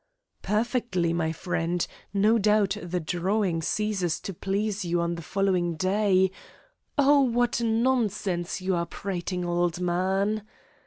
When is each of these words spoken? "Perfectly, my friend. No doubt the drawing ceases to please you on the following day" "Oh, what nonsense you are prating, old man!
"Perfectly, 0.41 1.13
my 1.13 1.31
friend. 1.31 1.85
No 2.11 2.39
doubt 2.39 2.75
the 2.81 2.99
drawing 2.99 3.61
ceases 3.61 4.19
to 4.21 4.33
please 4.33 4.83
you 4.83 4.99
on 4.99 5.13
the 5.13 5.21
following 5.21 5.75
day" 5.75 6.31
"Oh, 6.97 7.21
what 7.21 7.61
nonsense 7.61 8.61
you 8.61 8.73
are 8.73 8.87
prating, 8.87 9.45
old 9.45 9.79
man! 9.79 10.41